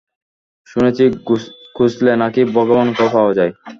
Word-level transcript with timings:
শুনেছি 0.67 1.03
খুজলে 1.75 2.13
নাকি 2.21 2.41
ভগবানকেও 2.55 3.09
পাওয়া 3.15 3.31
যায়। 3.37 3.51